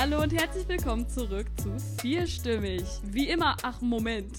[0.00, 2.84] Hallo und herzlich willkommen zurück zu Vierstimmig.
[3.02, 4.32] Wie immer, ach Moment,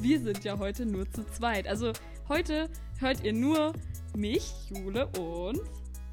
[0.00, 1.68] wir sind ja heute nur zu zweit.
[1.68, 1.92] Also
[2.28, 3.74] heute hört ihr nur
[4.16, 5.60] mich, Jule und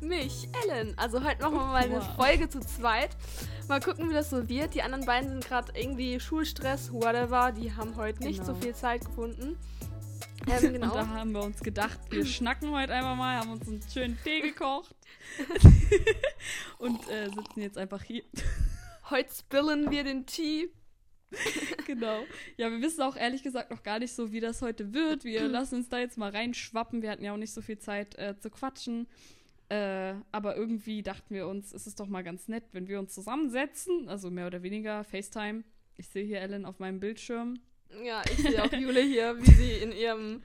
[0.02, 0.96] mich, Ellen.
[1.00, 2.00] Also heute machen wir mal eine.
[2.16, 3.18] Folge zu zweit.
[3.68, 4.76] Mal gucken, wie das so wird.
[4.76, 7.52] Die anderen beiden sind gerade irgendwie Schulstress, whatever.
[7.54, 8.64] Die haben heute nicht so Genau.
[8.64, 9.58] viel Zeit gefunden.
[10.48, 10.88] Ähm, genau.
[10.88, 14.18] Und da haben wir uns gedacht, wir schnacken heute einfach mal, haben uns einen schönen
[14.24, 14.96] Tee gekocht
[16.80, 18.24] und äh, sitzen jetzt einfach hier.
[19.12, 20.70] Heute spillen wir den Tee.
[21.86, 22.24] genau.
[22.56, 25.26] Ja, wir wissen auch ehrlich gesagt noch gar nicht so, wie das heute wird.
[25.26, 27.02] Wir lassen uns da jetzt mal reinschwappen.
[27.02, 29.08] Wir hatten ja auch nicht so viel Zeit äh, zu quatschen.
[29.68, 33.14] Äh, aber irgendwie dachten wir uns, es ist doch mal ganz nett, wenn wir uns
[33.14, 34.08] zusammensetzen.
[34.08, 35.66] Also mehr oder weniger FaceTime.
[35.98, 37.60] Ich sehe hier Ellen auf meinem Bildschirm.
[38.04, 40.42] Ja, ich sehe auch Jule hier, wie sie in ihrem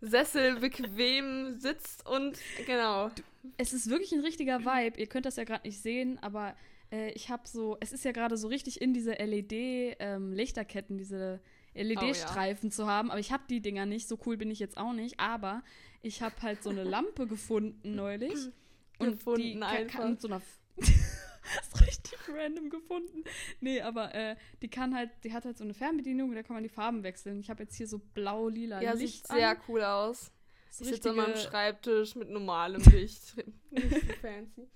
[0.00, 3.12] Sessel bequem sitzt und genau.
[3.58, 4.98] Es ist wirklich ein richtiger Vibe.
[4.98, 6.56] Ihr könnt das ja gerade nicht sehen, aber
[6.92, 11.40] äh, ich habe so, es ist ja gerade so richtig in diese LED-Lichterketten, diese
[11.74, 13.10] LED-Streifen zu haben.
[13.10, 14.06] Aber ich habe die Dinger nicht.
[14.06, 15.18] So cool bin ich jetzt auch nicht.
[15.18, 15.62] Aber
[16.02, 18.34] ich habe halt so eine Lampe gefunden neulich.
[18.98, 19.98] Und die Gefunden einfach.
[20.00, 20.42] kann mit so einer.
[20.76, 23.24] ist richtig random gefunden.
[23.60, 26.54] Nee, aber äh, die kann halt, die hat halt so eine Fernbedienung und da kann
[26.54, 27.40] man die Farben wechseln.
[27.40, 29.56] Ich habe jetzt hier so blau-lila Ja, Licht sieht sehr an.
[29.66, 30.30] cool aus.
[30.70, 33.36] So Ich sitze an meinem Schreibtisch mit normalem Licht.
[33.70, 34.68] Nicht so fancy.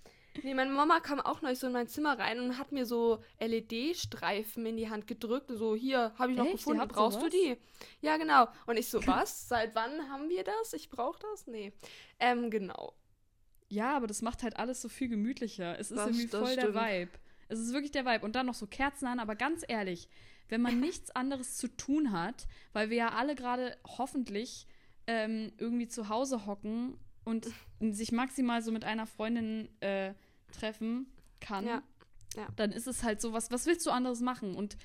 [0.43, 3.23] Nee, meine Mama kam auch neulich so in mein Zimmer rein und hat mir so
[3.41, 5.51] LED-Streifen in die Hand gedrückt.
[5.53, 6.55] So, hier, habe ich noch Echt?
[6.59, 6.87] Gefunden.
[6.89, 7.33] Brauchst du sowas?
[7.33, 7.57] die?
[8.01, 8.47] Ja, genau.
[8.67, 9.49] Und ich so, was?
[9.49, 10.73] Seit wann haben wir das?
[10.73, 11.47] Ich brauche das?
[11.47, 11.73] Nee.
[12.19, 12.95] Ähm, genau.
[13.69, 15.79] Ja, aber das macht halt alles so viel gemütlicher.
[15.79, 16.75] Es ist Das- irgendwie voll der.
[16.75, 17.11] Vibe.
[17.49, 18.25] Es ist wirklich der Vibe.
[18.25, 20.09] Und dann noch so Kerzen an, aber ganz ehrlich,
[20.49, 24.67] wenn man nichts anderes zu tun hat, weil wir ja alle gerade hoffentlich
[25.07, 27.49] ähm, irgendwie zu Hause hocken und
[27.81, 30.15] sich maximal so mit einer Freundin äh,
[30.59, 31.07] treffen
[31.41, 31.83] kann, Ja,
[32.37, 32.49] ja.
[32.57, 34.55] dann ist es halt so, was, was willst du anderes machen?
[34.55, 34.77] Und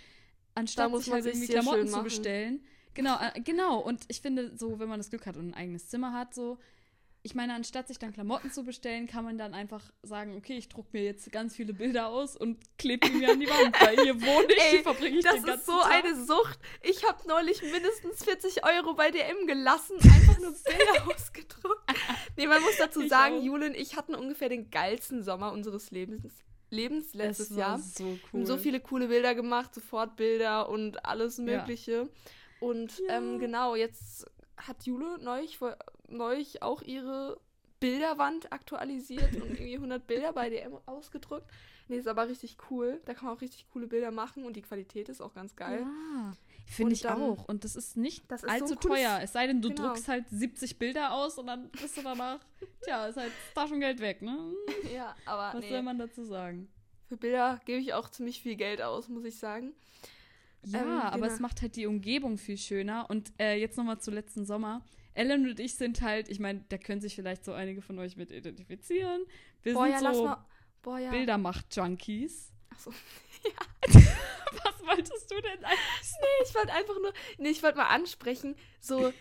[0.56, 2.64] anstatt sich halt irgendwie Klamotten zu bestellen.
[2.94, 3.80] Genau, äh, genau.
[3.80, 6.58] Und ich finde, so, wenn man das Glück hat und ein eigenes Zimmer hat, so,
[7.24, 10.70] ich meine, anstatt sich dann Klamotten zu bestellen, kann man dann einfach sagen, okay, ich
[10.70, 13.96] druck mir jetzt ganz viele Bilder aus und klebe die mir an die Wand, weil
[14.02, 15.92] hier wohne ich, Ey, hier verbringe ich Das den ganzen ist so Tag.
[16.04, 16.60] eine Sucht.
[16.82, 21.92] Ich habe neulich mindestens 40 Euro bei DM gelassen, einfach nur Bilder ausgedruckt.
[22.38, 23.44] Nee, man muss dazu Ich sagen, auch.
[23.44, 26.34] Jule und ich hatten ungefähr den geilsten Sommer unseres Lebens,
[26.72, 27.74] Lebens letztes es Jahr.
[27.74, 28.20] war so Wir cool.
[28.34, 31.44] haben so viele coole Bilder gemacht, Sofortbilder und alles Ja.
[31.44, 32.10] Mögliche.
[32.60, 33.18] Und Ja.
[33.18, 34.26] ähm, genau, jetzt
[34.58, 35.78] hat Jule neulich, vor-
[36.12, 37.40] neulich auch ihre
[37.80, 41.50] Bilderwand aktualisiert und irgendwie 100 Bilder bei DM ausgedruckt.
[41.88, 43.02] Nee, ist aber richtig cool.
[43.06, 45.82] Da kann man auch richtig coole Bilder machen und die Qualität ist auch ganz geil.
[45.82, 46.32] Ja,
[46.68, 47.48] finde ich dann- auch.
[47.50, 49.20] Und das ist nicht Das ist so allzu cooles- teuer.
[49.24, 49.88] Es sei denn, du Genau.
[49.88, 52.40] druckst halt 70 Bilder aus und dann bist du danach,
[52.84, 54.38] tja, ist halt Taschengeld weg, ne?
[54.96, 56.70] Ja, aber Was nee, soll man dazu sagen?
[57.08, 59.74] für Bilder gebe ich auch ziemlich viel Geld aus, muss ich sagen.
[60.64, 61.26] Ja, Ähm, aber genau.
[61.34, 63.10] es macht halt die Umgebung viel schöner.
[63.10, 64.82] Und äh, jetzt nochmal zu letzten Sommer.
[65.14, 68.16] Ellen und ich sind halt, ich meine, da können sich vielleicht so einige von euch
[68.16, 69.24] mit identifizieren.
[69.64, 70.46] Wir Boah, sind ja, so mal.
[70.82, 71.12] Boah, ja.
[71.12, 72.52] Bildermacht-Junkies.
[72.70, 72.92] Achso.
[73.84, 76.26] Was wolltest du denn eigentlich sagen?
[76.46, 79.14] Ich wollte einfach nur, nee, ich wollte mal ansprechen, so,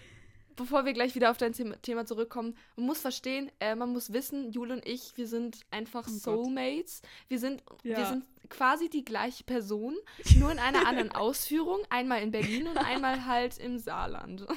[0.61, 4.51] bevor wir gleich wieder auf dein Thema- zurückkommen, man muss verstehen, äh, man muss wissen,
[4.53, 6.21] Jule und ich, wir sind einfach Oh Gott.
[6.21, 7.03] Soulmates.
[7.29, 8.07] Wir sind, wir Ja.
[8.07, 9.97] sind quasi die gleiche Person,
[10.39, 14.47] nur in einer anderen Ausführung, einmal in Berlin und einmal halt im Saarland.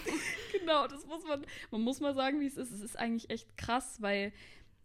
[0.59, 2.71] Genau, das muss man, man muss mal sagen, wie es ist.
[2.71, 4.31] Es ist eigentlich echt krass, weil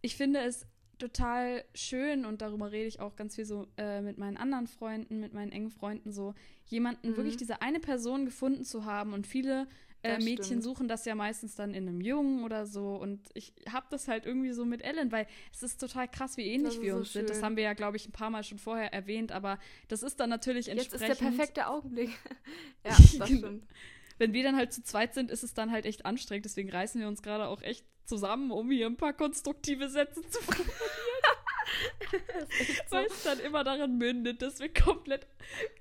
[0.01, 0.65] ich finde es
[0.97, 5.21] total schön und darüber rede ich auch ganz viel so äh, mit meinen anderen Freunden,
[5.21, 6.33] mit meinen engen Freunden so,
[6.65, 7.15] jemanden Mhm.
[7.17, 9.67] wirklich diese eine Person gefunden zu haben und viele
[10.03, 10.63] äh, Mädchen stimmt.
[10.63, 14.25] suchen das ja meistens dann in einem Jungen oder so und ich habe das halt
[14.25, 17.29] irgendwie so mit Ellen, weil es ist total krass, wie ähnlich wir so uns sind.
[17.29, 17.45] Das schön.
[17.45, 19.59] haben wir ja, glaube ich, ein paar Mal schon vorher erwähnt, aber
[19.89, 21.19] das ist dann natürlich Jetzt ist entsprechend.
[21.21, 22.09] der perfekte Augenblick.
[22.85, 23.25] ja, das Genau.
[23.25, 23.67] stimmt.
[24.17, 26.45] wenn wir dann halt zu zweit sind, ist es dann halt echt anstrengend.
[26.45, 30.41] Deswegen reißen wir uns gerade auch echt zusammen, um hier ein paar konstruktive Sätze zu
[30.41, 30.75] formulieren.
[32.89, 35.27] Weil es dann immer daran mündet, dass wir komplett,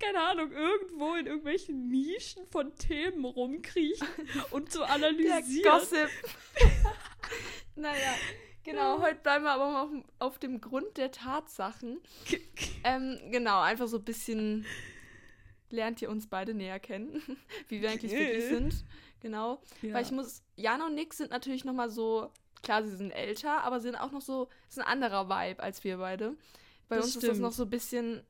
[0.00, 4.08] keine Ahnung, irgendwo in irgendwelchen Nischen von Themen rumkriechen
[4.50, 5.72] und zu Der analysieren.
[5.72, 6.08] Gossip.
[7.76, 8.14] naja,
[8.64, 9.00] genau.
[9.00, 12.00] Heute bleiben wir aber mal auf, auf dem Grund der Tatsachen.
[12.84, 14.64] Ähm, genau, einfach so ein bisschen
[15.70, 17.22] lernt ihr uns beide näher kennen,
[17.68, 18.84] wie wir eigentlich wirklich sind.
[19.20, 19.60] Genau.
[19.82, 19.94] Ja.
[19.94, 22.30] Weil ich muss, Jana und Nick sind natürlich noch mal so,
[22.62, 25.98] klar, sie sind älter, aber sind auch noch so, ist ein anderer Vibe als wir
[25.98, 26.36] beide.
[26.88, 27.40] Bei Das uns ist das stimmt.
[27.42, 28.22] noch so ein bisschen,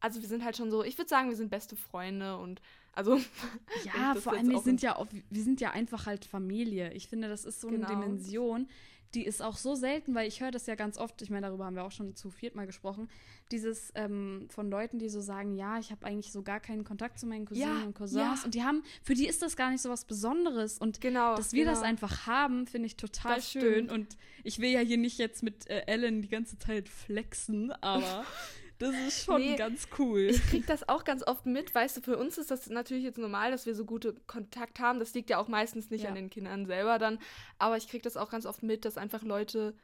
[0.00, 2.60] also wir sind halt schon so, ich würde sagen, wir sind beste Freunde und
[2.92, 3.16] Also
[3.84, 6.92] ja, vor allem wir sind ja auch, wir sind ja einfach halt Familie.
[6.92, 7.86] Ich finde, das ist so genau.
[7.86, 8.68] eine Dimension,
[9.14, 11.64] die ist auch so selten, weil ich höre das ja ganz oft, ich meine, darüber
[11.64, 13.08] haben wir auch schon zu viert mal gesprochen,
[13.50, 17.18] dieses ähm, von Leuten, die so sagen, ja, ich habe eigentlich so gar keinen Kontakt
[17.18, 18.44] zu meinen Cousinen ja, und Cousins ja.
[18.44, 21.52] und die haben, für die ist das gar nicht so was Besonderes und genau, dass
[21.52, 21.74] wir genau.
[21.74, 23.92] das einfach haben, finde ich total schön stimmt.
[23.92, 28.24] und ich will ja hier nicht jetzt mit äh, Ellen die ganze Zeit flexen, aber
[28.80, 30.20] Das ist schon nee, ganz cool.
[30.20, 31.74] Ich krieg das auch ganz oft mit.
[31.74, 34.98] Weißt du, für uns ist das natürlich jetzt normal, dass wir so gute Kontakt haben.
[34.98, 36.08] Das liegt ja auch meistens nicht ja.
[36.08, 37.18] an den Kindern selber dann.
[37.58, 39.74] Aber ich krieg das auch ganz oft mit, dass einfach Leute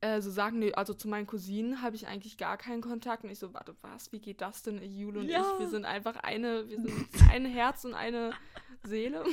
[0.00, 3.24] äh, so sagen, nee, also zu meinen Cousinen habe ich eigentlich gar keinen Kontakt.
[3.24, 4.12] Und ich so, warte, was?
[4.12, 5.40] Wie geht das denn, Jule und ja.
[5.40, 5.58] ich?
[5.58, 8.32] Wir sind einfach eine, wir sind ein Herz und eine
[8.84, 9.24] Seele.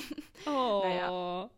[0.47, 0.81] Oh.
[0.83, 1.49] Naja.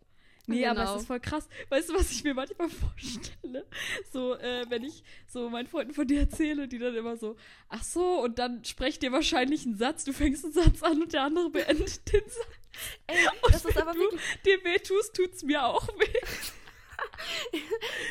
[0.50, 0.72] Nee, genau.
[0.72, 1.00] aber es genau.
[1.02, 1.50] ist voll krass.
[1.70, 3.66] Weißt du, was ich mir manchmal vorstelle?
[4.12, 7.36] So, äh, wenn ich so meinen Freunden von dir erzähle, die dann immer so,
[7.68, 11.12] ach so, und dann sprecht dir wahrscheinlich einen Satz, du fängst einen Satz an und
[11.12, 12.48] der andere beendet den Satz.
[13.08, 14.22] Ey, und das ist aber du wirklich...
[14.46, 16.20] dir weh tust, tut's mir auch weh.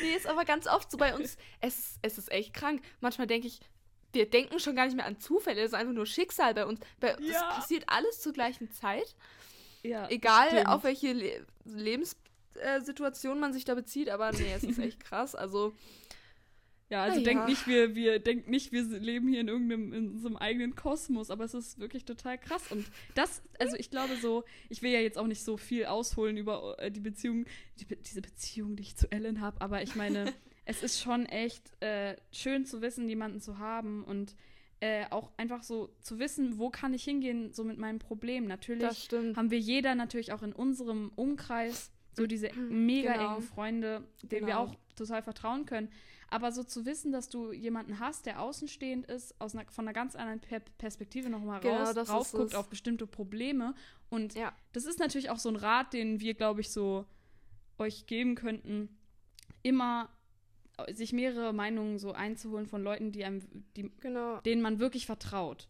[0.02, 2.82] nee, ist aber ganz oft so bei uns, es, es ist echt krank.
[3.00, 3.60] Manchmal denke ich,
[4.12, 6.80] wir denken schon gar nicht mehr an Zufälle, es ist einfach nur Schicksal bei uns.
[7.00, 7.30] Bei, ja.
[7.30, 9.14] Es passiert alles zur gleichen Zeit.
[9.82, 10.68] Ja, Egal, stimmt.
[10.68, 12.16] auf welche Le Lebens
[12.58, 15.34] äh, Situation man sich da bezieht, aber nee, es ist echt krass.
[15.34, 15.74] Also.
[16.88, 17.48] Ja, also denkt ja.
[17.48, 21.42] nicht, wir, wir denkt nicht, wir leben hier in irgendeinem in einem eigenen Kosmos, aber
[21.42, 22.70] es ist wirklich total krass.
[22.70, 22.86] Und
[23.16, 26.76] das, also ich glaube so, ich will ja jetzt auch nicht so viel ausholen über
[26.78, 27.44] äh, die Beziehung,
[27.80, 30.32] die, diese Beziehung, die ich zu Ellen habe, aber ich meine,
[30.64, 34.36] es ist schon echt äh, schön zu wissen, jemanden zu haben und
[34.80, 38.46] äh, auch einfach so zu wissen, wo kann ich hingehen, so mit meinem Problem.
[38.46, 43.32] Natürlich haben wir jeder natürlich auch in unserem Umkreis so diese mega genau.
[43.32, 44.46] engen Freunde, denen genau.
[44.46, 45.90] wir auch total vertrauen können.
[46.28, 49.92] Aber so zu wissen, dass du jemanden hast, der außenstehend ist, aus einer, von einer
[49.92, 53.74] ganz anderen per Perspektive nochmal genau, raus, auf bestimmte Probleme.
[54.10, 54.52] Und ja.
[54.72, 57.06] das ist natürlich auch so ein Rat, den wir, glaube ich, so
[57.78, 58.88] euch geben könnten,
[59.62, 60.08] immer
[60.92, 63.42] sich mehrere Meinungen so einzuholen von Leuten, die einem,
[63.76, 64.40] die, genau.
[64.40, 65.68] denen man wirklich vertraut.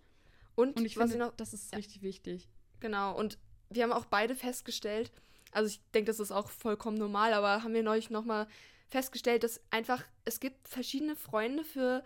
[0.55, 1.77] Und, Und ich finde, noch, das ist ja.
[1.77, 2.49] richtig wichtig.
[2.81, 3.17] Genau.
[3.17, 3.39] Und
[3.71, 5.13] wir haben auch beide festgestellt,
[5.57, 8.47] also ich denke, das ist auch vollkommen normal, aber haben wir neulich nochmal
[8.89, 12.05] festgestellt, dass einfach es gibt verschiedene Freunde für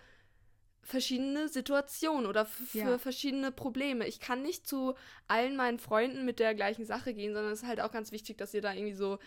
[0.82, 2.98] verschiedene Situationen oder für ja.
[2.98, 4.06] verschiedene Probleme.
[4.06, 4.94] Ich kann nicht zu
[5.26, 8.38] allen meinen Freunden mit der gleichen Sache gehen, sondern es ist halt auch ganz wichtig,
[8.38, 9.18] dass ihr da irgendwie so,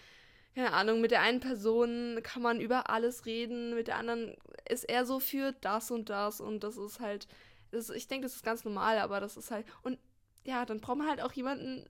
[0.56, 4.36] keine Ahnung, mit der einen Person kann man über alles reden, mit der anderen
[4.70, 7.28] ist er so für das und das und das ist halt,
[7.72, 10.00] das, ich denke, das ist ganz normal, aber das ist halt, und
[10.46, 11.86] ja, dann braucht man halt auch jemanden,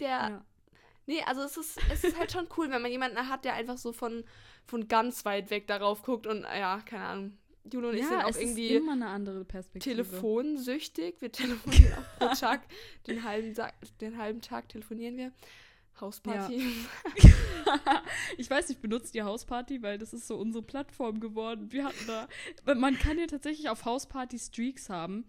[0.00, 0.44] der ja.
[1.08, 3.78] Nee, also es ist, es ist halt schon cool, wenn man jemanden hat, der einfach
[3.78, 4.24] so von,
[4.66, 7.38] von ganz weit weg darauf guckt und ja, keine Ahnung.
[7.72, 9.96] Juno und ja, ich sind auch irgendwie immer eine andere Perspektive.
[9.96, 11.16] telefonsüchtig.
[11.20, 12.60] Wir telefonieren auch pro Tag.
[13.06, 13.54] Den halben,
[14.02, 15.32] den halben Tag telefonieren wir.
[15.98, 16.74] Hausparty.
[17.16, 18.02] Ja.
[18.36, 21.72] ich weiß, ich benutze die Hausparty, weil das ist so unsere Plattform geworden.
[21.72, 22.28] Wir hatten da,
[22.74, 25.24] man kann ja tatsächlich auf Hausparty Streaks haben.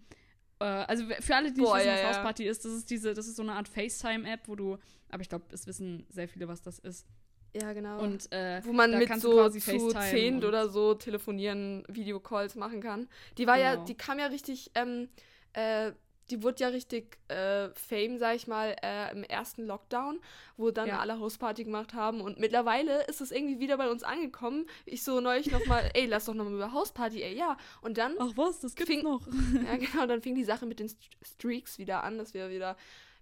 [0.60, 3.14] Äh, also für alle, die Boah, nicht wissen, was ja, Hausparty ist, das ist diese,
[3.14, 4.78] das ist so eine Art FaceTime-App, wo du,
[5.08, 7.06] aber ich glaube, es wissen sehr viele, was das ist.
[7.52, 8.00] Ja, genau.
[8.00, 13.08] Und äh, wo man mit so zu zehnt oder so telefonieren, Videocalls machen kann.
[13.38, 13.68] Die war genau.
[13.70, 15.08] ja, die kam ja richtig ähm,
[15.54, 15.90] äh,
[16.30, 20.20] die wurde ja richtig äh, Fame, sag ich mal, äh, im ersten Lockdown,
[20.56, 20.98] wo dann ja.
[20.98, 22.20] alle Hausparty gemacht haben.
[22.20, 24.66] Und mittlerweile ist es irgendwie wieder bei uns angekommen.
[24.86, 27.56] Ich so neulich nochmal, ey, lass doch nochmal über Hausparty, ey, ja.
[27.82, 28.14] Und dann.
[28.18, 29.26] Ach was, das gibt's fing, noch.
[29.64, 30.90] ja, genau, dann fing die Sache mit den
[31.22, 32.76] Streaks wieder an, dass wir wieder.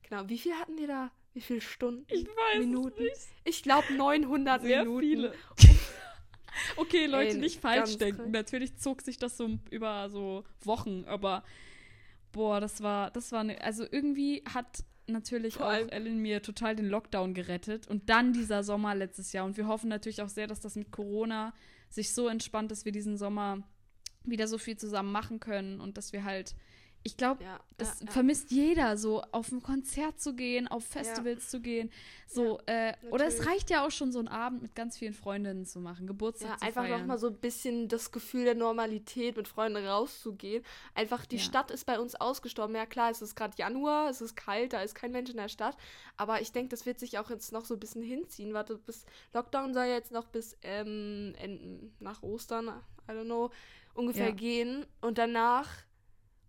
[0.09, 1.11] Genau, wie viel hatten wir da?
[1.35, 2.07] Wie viele Stunden?
[2.09, 3.03] Ich weiß Minuten?
[3.03, 3.17] Nicht.
[3.45, 5.01] Ich glaube 900 Sehr Minuten.
[5.01, 5.35] Viele.
[6.77, 8.31] okay, Leute, ey, nicht falsch denken.
[8.31, 11.45] Natürlich zog sich das so über so Wochen, aber
[12.33, 16.77] Boah, das war, das war, ne, also irgendwie hat natürlich Vor auch Ellen mir total
[16.77, 19.45] den Lockdown gerettet und dann dieser Sommer letztes Jahr.
[19.47, 21.55] Und wir hoffen natürlich auch sehr, dass das mit Corona
[21.89, 23.63] sich so entspannt, dass wir diesen Sommer
[24.25, 26.55] wieder so viel zusammen machen können und dass wir halt
[27.09, 28.63] ich glaube, ja, das ja, vermisst ja.
[28.63, 31.91] jeder, so auf ein Konzert zu gehen, auf Festivals zu gehen.
[32.27, 35.65] So, äh, oder es reicht ja auch schon, so einen Abend mit ganz vielen Freundinnen
[35.65, 39.49] zu machen, Geburtstag ja, zu einfach nochmal so ein bisschen das Gefühl der Normalität, mit
[39.49, 40.63] Freunden rauszugehen.
[40.95, 42.77] Einfach, die Stadt ist bei uns ausgestorben.
[42.77, 45.49] Ja, klar, es ist gerade Januar, es ist kalt, da ist kein Mensch in der
[45.49, 45.79] Stadt.
[46.19, 48.53] Aber ich denke, das wird sich auch jetzt noch so ein bisschen hinziehen.
[48.53, 51.33] Warte, bis Lockdown soll ja jetzt noch bis ähm,
[52.01, 52.69] nach Ostern,
[53.09, 53.51] I don't know,
[53.95, 54.85] ungefähr gehen.
[55.01, 55.69] Und danach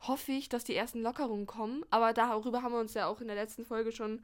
[0.01, 1.85] hoffe ich, dass die ersten Lockerungen kommen.
[1.89, 4.21] Aber darüber haben wir uns ja auch in der letzten Folge schon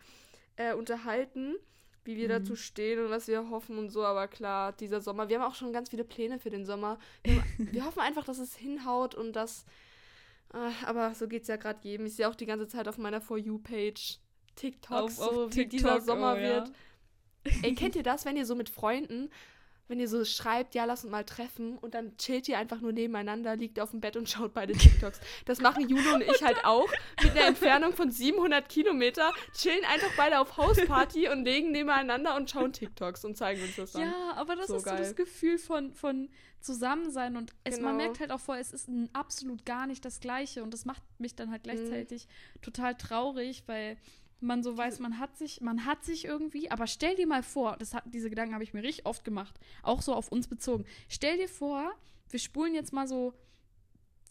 [0.55, 1.55] äh, unterhalten,
[2.03, 2.43] wie wir mhm.
[2.43, 4.05] dazu stehen und was wir hoffen und so.
[4.05, 6.97] Aber klar, dieser Sommer, wir haben auch schon ganz viele Pläne für den Sommer.
[7.23, 9.65] Wir, wir hoffen einfach, dass es hinhaut und dass.
[10.53, 12.05] Äh, aber so geht es ja gerade jedem.
[12.05, 14.19] Ich sehe auch die ganze Zeit auf meiner For You-Page
[14.55, 16.67] TikToks, auf, so auf wie dieser Sommer oh, wird.
[16.69, 17.53] Ja.
[17.63, 19.29] Ey, kennt ihr das, wenn ihr so mit Freunden
[19.87, 22.91] wenn ihr so schreibt, ja, lass uns mal treffen und dann chillt ihr einfach nur
[22.91, 25.19] nebeneinander, liegt auf dem Bett und schaut beide TikToks.
[25.45, 26.89] Das machen Juno und ich halt auch
[27.21, 32.49] mit einer Entfernung von 700 Kilometer, chillen einfach beide auf Hausparty und legen nebeneinander und
[32.49, 34.03] schauen TikToks und zeigen uns das dann.
[34.03, 34.97] Ja, aber das so ist geil.
[34.97, 36.29] so das Gefühl von, von
[36.61, 37.89] Zusammensein und es, genau.
[37.89, 41.03] man merkt halt auch vor, es ist absolut gar nicht das Gleiche und das macht
[41.19, 41.71] mich dann halt mhm.
[41.71, 42.61] gleichzeitig mhm.
[42.61, 43.97] total traurig, weil
[44.39, 47.77] man so weiß, man hat sich, man hat sich irgendwie, aber stell dir mal vor,
[47.77, 50.85] das hat, diese Gedanken habe ich mir richtig oft gemacht, auch so auf uns bezogen.
[51.07, 51.91] Stell dir vor,
[52.29, 53.33] wir spulen jetzt mal so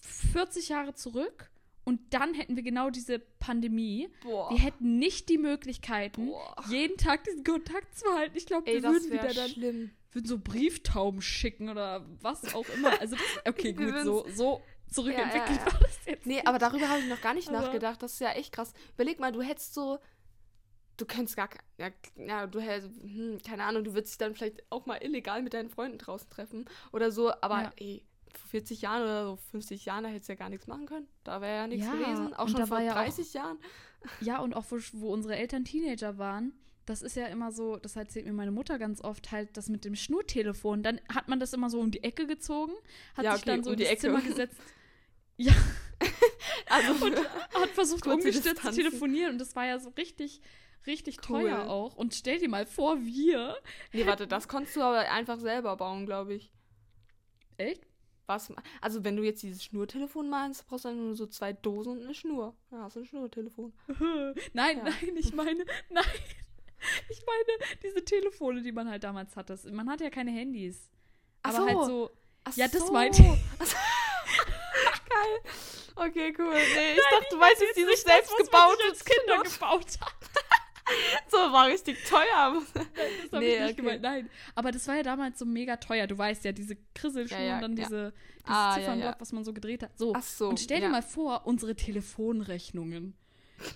[0.02, 1.50] 40 Jahre zurück
[1.84, 4.08] und dann hätten wir genau diese Pandemie.
[4.22, 4.50] Boah.
[4.50, 6.64] Wir hätten nicht die Möglichkeiten, Boah.
[6.68, 8.36] jeden Tag diesen Kontakt zu halten.
[8.36, 9.90] Ich glaube, wir würden wieder dann schlimm.
[10.12, 12.98] würden so Brieftauben schicken oder was auch immer.
[13.00, 15.72] Also das, okay, gut, so, so zurückentwickelt ja, ja, ja.
[15.72, 16.26] war das jetzt.
[16.26, 18.02] Nee, aber darüber habe ich noch gar nicht aber nachgedacht.
[18.02, 18.72] Das ist ja echt krass.
[18.94, 19.98] Überleg mal, du hättest so.
[20.96, 21.48] Du könntest gar.
[21.78, 22.90] Ja, ja du hättest.
[23.02, 26.30] Hm, keine Ahnung, du würdest dich dann vielleicht auch mal illegal mit deinen Freunden draußen
[26.30, 27.32] treffen oder so.
[27.40, 30.66] Aber ey, vor 40 Jahren oder so 50 Jahren, da hättest du ja gar nichts
[30.66, 31.08] machen können.
[31.24, 32.34] Da wäre ja nichts gewesen.
[32.34, 33.58] Auch schon vor 30 auch, Jahren.
[34.20, 36.52] Ja, und auch wo, wo unsere Eltern Teenager waren
[36.86, 39.84] das ist ja immer so, das erzählt mir meine Mutter ganz oft, halt das mit
[39.84, 40.82] dem Schnurtelefon.
[40.82, 42.72] Dann hat man das immer so um die Ecke gezogen,
[43.16, 44.56] hat ja, okay, sich dann so um in das Zimmer gesetzt.
[45.36, 45.52] Ja.
[46.68, 50.40] also und hat versucht, ungestürzt zu telefonieren und das war ja so richtig,
[50.86, 51.42] richtig cool.
[51.42, 51.96] teuer auch.
[51.96, 53.56] Und stell dir mal vor, wir.
[53.92, 56.52] Nee, warte, das konntest du aber einfach selber bauen, glaube ich.
[57.56, 57.86] Echt?
[58.26, 58.52] Was?
[58.80, 62.14] Also, wenn du jetzt dieses Schnurtelefon meinst, brauchst du nur so zwei Dosen und eine
[62.14, 62.56] Schnur.
[62.70, 63.72] Dann hast du ein Schnurtelefon.
[64.54, 64.84] nein, ja.
[64.84, 66.04] nein, ich meine, nein.
[67.08, 69.58] Ich meine, diese Telefone, die man halt damals hatte.
[69.72, 70.90] Man hatte ja keine Handys.
[71.42, 71.66] Aber so.
[71.66, 72.10] halt so.
[72.44, 72.92] Ach ja, das so.
[72.92, 73.28] meinte ich.
[75.08, 75.52] Geil.
[75.96, 76.52] Okay, cool.
[76.52, 80.14] Nee, ich Nein, dachte, du weißt jetzt dieses selbstgebautes Kinder gebaut hat.
[81.30, 82.62] so war richtig teuer.
[82.74, 82.84] Das
[83.32, 83.74] habe nee, ich nicht okay.
[83.74, 84.02] gemeint.
[84.02, 84.30] Nein.
[84.54, 86.06] Aber das war ja damals so mega teuer.
[86.06, 87.84] Du weißt ja, diese Krisselschuhe ja, ja, und dann ja.
[87.84, 89.96] diese, dieses ah, Ziffernblatt, was man so gedreht hat.
[89.98, 90.12] So.
[90.14, 90.48] Ach so.
[90.48, 93.14] Und stell dir mal vor, unsere Telefonrechnungen.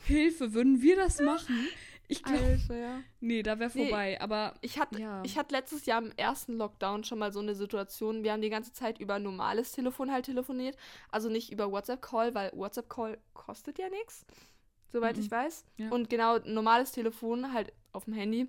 [0.04, 1.68] Hilfe, würden wir das machen?
[2.08, 2.58] Ich glaube.
[2.70, 3.00] Ja.
[3.20, 4.12] Nee, da wäre vorbei.
[4.12, 4.54] Nee, aber.
[4.62, 5.22] Ich hatte ja.
[5.36, 8.24] hat letztes Jahr im ersten Lockdown schon mal so eine Situation.
[8.24, 10.76] Wir haben die ganze Zeit über normales Telefon halt telefoniert.
[11.10, 14.24] Also nicht über WhatsApp-Call, weil WhatsApp-Call kostet ja nichts.
[14.88, 15.22] Soweit mhm.
[15.22, 15.64] ich weiß.
[15.76, 15.90] Ja.
[15.90, 18.48] Und genau, normales Telefon halt auf dem Handy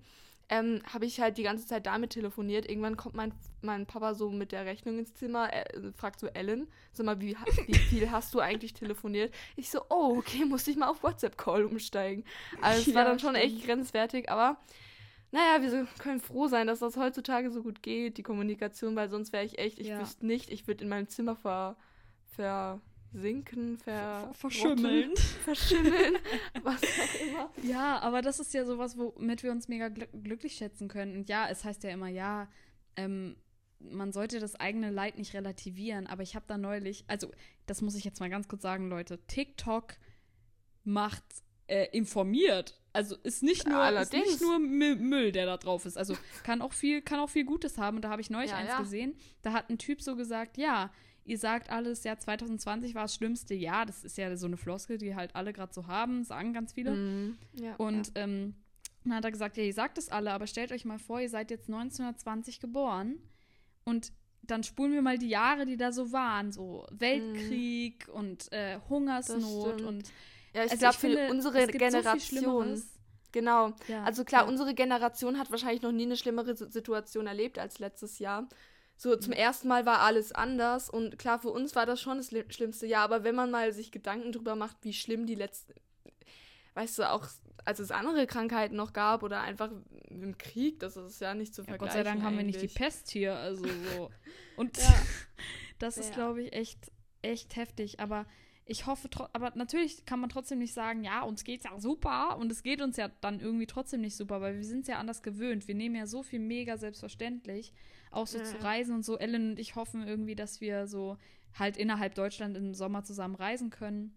[0.49, 2.67] ähm, habe ich halt die ganze Zeit damit telefoniert.
[2.67, 6.67] Irgendwann kommt mein, mein Papa so mit der Rechnung ins Zimmer, äh, fragt so Ellen,
[6.91, 7.37] sag mal, wie,
[7.67, 9.33] wie viel hast du eigentlich telefoniert?
[9.55, 12.23] Ich so, oh, okay, musste ich mal auf WhatsApp-Call umsteigen.
[12.61, 14.57] Also es ja, war dann schon echt grenzwertig, aber
[15.31, 19.31] naja, wir können froh sein, dass das heutzutage so gut geht, die Kommunikation, weil sonst
[19.31, 19.99] wäre ich echt, ich ja.
[19.99, 21.77] wüsste nicht, ich würde in meinem Zimmer ver,
[22.35, 22.81] ver
[23.13, 25.15] sinken, ver verschimmeln.
[25.43, 26.15] Verschimmeln,
[26.63, 27.51] was auch immer.
[27.63, 31.15] Ja, aber das ist ja sowas, womit wir uns mega gl glücklich schätzen können.
[31.15, 32.47] Und ja, es heißt ja immer, ja,
[32.95, 33.35] ähm,
[33.79, 37.31] man sollte das eigene Leid nicht relativieren, aber ich habe da neulich, also
[37.65, 39.95] das muss ich jetzt mal ganz kurz sagen, Leute, TikTok
[40.83, 41.23] macht
[41.67, 42.79] äh, informiert.
[42.91, 45.97] Also ist nicht nur, ist nicht nur Müll, der da drauf ist.
[45.97, 47.97] Also kann auch viel, kann auch viel Gutes haben.
[47.97, 48.79] Und da habe ich neulich ja, eins ja.
[48.79, 49.15] gesehen.
[49.43, 50.91] Da hat ein Typ so gesagt, ja,
[51.29, 53.85] ihr sagt alles, ja, 2020 war das schlimmste Jahr.
[53.85, 56.91] Das ist ja so eine Floskel, die halt alle gerade so haben, sagen ganz viele.
[56.91, 58.23] Mm, ja, und ja.
[58.23, 58.55] Ähm,
[59.03, 61.29] dann hat er gesagt, ja, ihr sagt es alle, aber stellt euch mal vor, ihr
[61.29, 63.19] seid jetzt 1920 geboren
[63.85, 68.11] und dann spulen wir mal die Jahre, die da so waren, so Weltkrieg mm.
[68.11, 70.11] und äh, Hungersnot und
[70.53, 72.75] ja, ich also glaube für unsere Generation.
[72.75, 72.83] So
[73.31, 73.73] genau.
[73.87, 74.49] Ja, also klar, ja.
[74.49, 78.49] unsere Generation hat wahrscheinlich noch nie eine schlimmere Situation erlebt als letztes Jahr.
[79.01, 82.31] So, zum ersten Mal war alles anders und klar, für uns war das schon das
[82.49, 85.73] schlimmste Jahr, aber wenn man mal sich Gedanken drüber macht, wie schlimm die letzten,
[86.73, 87.25] weißt du, auch
[87.63, 89.71] als es andere Krankheiten noch gab oder einfach
[90.09, 91.87] im Krieg, das ist ja nicht zu ja, vergleichen.
[91.87, 92.25] Gott sei Dank eigentlich.
[92.25, 94.11] haben wir nicht die Pest hier, also so.
[94.57, 95.01] Und ja.
[95.79, 96.15] das ist, ja.
[96.15, 96.91] glaube ich, echt,
[97.21, 98.25] echt heftig, aber
[98.69, 102.51] ich hoffe, aber natürlich kann man trotzdem nicht sagen, ja, uns geht's ja super und
[102.51, 105.23] es geht uns ja dann irgendwie trotzdem nicht super, weil wir sind es ja anders
[105.23, 105.67] gewöhnt.
[105.67, 107.73] Wir nehmen ja so viel mega selbstverständlich
[108.11, 108.43] auch so ja.
[108.43, 109.17] zu reisen und so.
[109.17, 111.17] Ellen und ich hoffen irgendwie, dass wir so
[111.57, 114.13] halt innerhalb Deutschland im Sommer zusammen reisen können.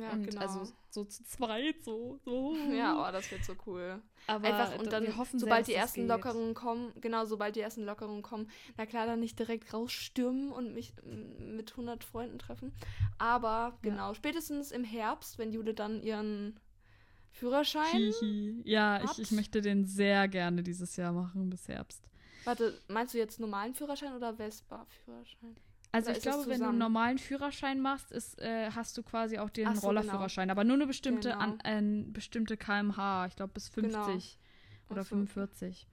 [0.00, 0.40] Ja, und genau.
[0.40, 2.18] Also so zu zweit, so.
[2.24, 2.54] so.
[2.72, 4.02] Ja, oh, das wird so cool.
[4.26, 7.60] Aber Einfach, und dann, wir hoffen sobald sehr, die ersten Lockerungen kommen, genau, sobald die
[7.60, 10.92] ersten Lockerungen kommen, na klar, dann nicht direkt rausstürmen und mich
[11.38, 12.72] mit 100 Freunden treffen.
[13.18, 14.14] Aber genau, ja.
[14.14, 16.58] spätestens im Herbst, wenn Jude dann ihren
[17.30, 18.12] Führerschein.
[18.20, 18.62] Hihi.
[18.64, 22.08] Ja, ich, ich möchte den sehr gerne dieses Jahr machen, bis Herbst.
[22.44, 25.56] Warte, meinst du jetzt normalen Führerschein oder Vespa-Führerschein?
[25.90, 29.48] Also ich glaube, wenn du einen normalen Führerschein machst, ist, äh, hast du quasi auch
[29.48, 30.52] den so, Rollerführerschein, genau.
[30.52, 31.40] aber nur eine bestimmte, genau.
[31.40, 34.18] an, äh, bestimmte kmh, ich glaube bis 50 genau.
[34.90, 35.10] oder so.
[35.10, 35.86] 45.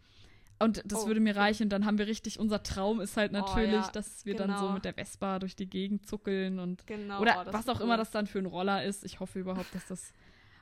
[0.57, 1.39] Und das oh, würde mir okay.
[1.39, 1.69] reichen.
[1.69, 3.91] Dann haben wir richtig, unser Traum ist halt natürlich, oh, ja.
[3.91, 4.47] dass wir genau.
[4.47, 4.73] dann so genau.
[4.75, 7.85] mit der Vespa durch die Gegend zuckeln und genau, oder oh, was auch cool.
[7.85, 9.03] immer das dann für ein Roller ist.
[9.03, 10.13] Ich hoffe überhaupt, dass das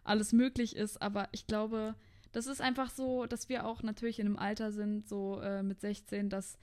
[0.03, 1.01] alles möglich ist.
[1.01, 1.95] Aber ich glaube,
[2.31, 5.79] das ist einfach so, dass wir auch natürlich in einem Alter sind, so äh, mit
[5.79, 6.57] 16, dass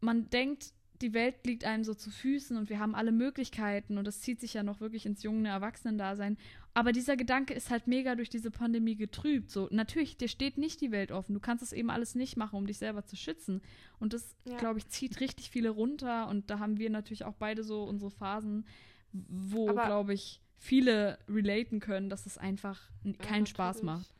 [0.00, 0.72] man denkt,
[1.04, 4.40] die Welt liegt einem so zu Füßen und wir haben alle Möglichkeiten und das zieht
[4.40, 6.38] sich ja noch wirklich ins junge Erwachsenendasein.
[6.72, 9.50] Aber dieser Gedanke ist halt mega durch diese Pandemie getrübt.
[9.50, 11.34] So, natürlich, dir steht nicht die Welt offen.
[11.34, 13.60] Du kannst es eben alles nicht machen, um dich selber zu schützen.
[14.00, 14.56] Und das, ja.
[14.56, 16.26] glaube ich, zieht richtig viele runter.
[16.28, 18.64] Und da haben wir natürlich auch beide so unsere Phasen,
[19.12, 22.80] wo, glaube ich, viele relaten können, dass es einfach
[23.18, 24.14] keinen ja, Spaß macht.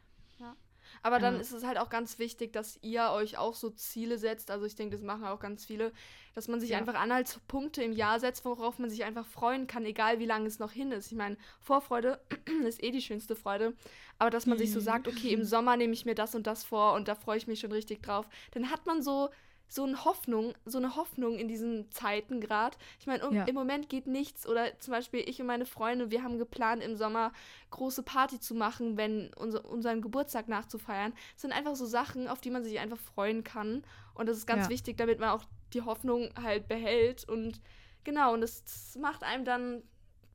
[1.03, 1.41] Aber dann ja.
[1.41, 4.51] ist es halt auch ganz wichtig, dass ihr euch auch so Ziele setzt.
[4.51, 5.93] Also ich denke, das machen auch ganz viele,
[6.35, 6.79] dass man sich ja.
[6.79, 10.59] einfach Anhaltspunkte im Jahr setzt, worauf man sich einfach freuen kann, egal wie lange es
[10.59, 11.11] noch hin ist.
[11.11, 12.21] Ich meine, Vorfreude
[12.67, 13.75] ist eh die schönste Freude.
[14.19, 14.85] Aber dass man sich so mhm.
[14.85, 17.47] sagt, okay, im Sommer nehme ich mir das und das vor und da freue ich
[17.47, 19.31] mich schon richtig drauf, dann hat man so
[19.68, 22.76] so eine Hoffnung, so eine Hoffnung in diesen Zeiten gerade.
[23.00, 23.44] Ich meine, um, ja.
[23.44, 24.47] im Moment geht nichts.
[24.47, 27.33] Oder zum Beispiel ich und meine Freunde, wir haben geplant, im Sommer
[27.71, 31.12] große Party zu machen, wenn unser, unseren Geburtstag nachzufeiern.
[31.33, 33.83] Das sind einfach so Sachen, auf die man sich einfach freuen kann.
[34.14, 34.71] Und das ist ganz ja.
[34.71, 37.28] wichtig, damit man auch die Hoffnung halt behält.
[37.28, 37.61] Und
[38.04, 39.83] genau, und das, das macht einem dann,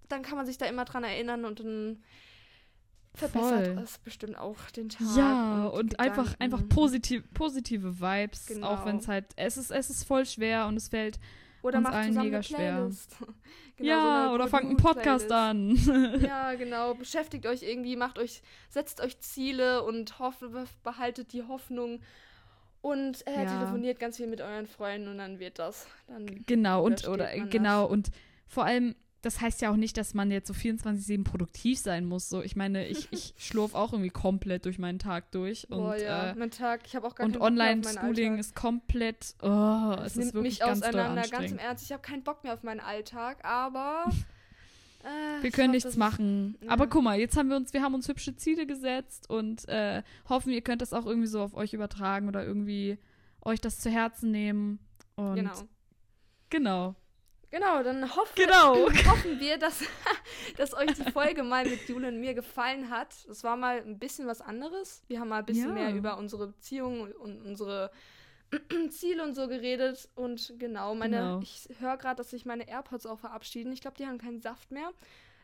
[0.10, 2.04] dann kann man sich da immer dran erinnern und dann
[3.20, 3.84] verbessert Voll.
[3.84, 5.08] es bestimmt auch den Tag.
[5.16, 8.68] Ja, und, und einfach, einfach positiv, positive Vibes, genau.
[8.68, 11.20] auch wenn es halt, es ist, es ist voll schwer und es fällt
[11.62, 12.90] oder uns allen mega schwer.
[13.78, 15.76] genau, ja, so oder fangt einen Podcast an.
[16.22, 16.94] ja, genau.
[16.94, 22.02] Beschäftigt euch irgendwie, macht euch, setzt euch Ziele und hoffe, behaltet die Hoffnung
[22.82, 23.60] und äh, ja.
[23.60, 25.88] telefoniert ganz viel mit euren Freunden und dann wird das.
[26.08, 27.92] Dann genau und oder genau das.
[27.92, 28.12] und
[28.48, 32.30] vor allem das heißt ja auch nicht, dass man jetzt so 24-7 produktiv sein muss.
[32.30, 35.68] So, ich meine, ich, ich schlurf auch irgendwie komplett durch meinen Tag durch.
[35.70, 39.96] Boah, und, ja, äh, mein Tag, ich habe auch gar Und Online-Schooling ist komplett, oh,
[40.00, 41.84] es, es ist wirklich mich ganz auseinander, ganz im Ernst.
[41.84, 44.06] Ich habe keinen Bock mehr auf meinen Alltag, aber
[45.04, 46.56] äh, wir können glaub, nichts machen.
[46.56, 46.72] Ist, ja.
[46.72, 50.02] Aber guck mal, jetzt haben wir uns, wir haben uns hübsche Ziele gesetzt und äh,
[50.30, 52.98] hoffen, ihr könnt das auch irgendwie so auf euch übertragen oder irgendwie
[53.42, 54.80] euch das zu Herzen nehmen.
[55.16, 55.54] Und genau.
[56.50, 56.96] Genau.
[57.52, 58.90] Genau, dann hoffen, genau.
[59.10, 59.82] hoffen wir, dass,
[60.58, 63.14] dass euch die Folge mal mit Jule und mir gefallen hat.
[63.30, 65.02] Es war mal ein bisschen was anderes.
[65.08, 65.74] Wir haben mal ein bisschen ja.
[65.74, 67.92] mehr über unsere Beziehung und unsere
[68.90, 70.10] Ziele und so geredet.
[70.16, 71.40] Und genau, meine, genau.
[71.42, 73.72] ich höre gerade, dass sich meine AirPods auch verabschieden.
[73.74, 74.92] Ich glaube, die haben keinen Saft mehr.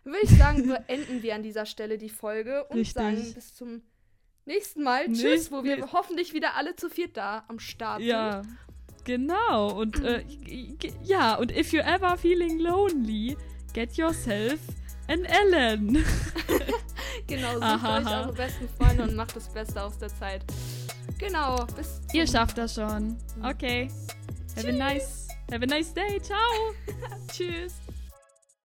[0.03, 2.93] Dann würde ich sagen, beenden wir an dieser Stelle die Folge und Richtig.
[2.93, 3.81] sagen bis zum
[4.45, 5.11] nächsten Mal.
[5.11, 8.43] Tschüss, wo wir hoffentlich wieder alle zu viert da am Start ja.
[8.43, 8.57] sind.
[9.05, 9.71] Genau.
[9.71, 10.23] Und äh,
[11.03, 13.37] ja, und if you're ever feeling lonely,
[13.73, 14.59] get yourself
[15.07, 16.03] an Ellen.
[17.27, 17.97] genau, sucht Aha.
[17.99, 20.43] euch eure besten Freunde und macht das Beste aus der Zeit.
[21.19, 23.17] Genau, bis Ihr schafft das schon.
[23.43, 23.89] Okay.
[24.57, 26.19] Have a nice, have a nice day.
[26.21, 26.73] Ciao.
[27.31, 27.84] Tschüss.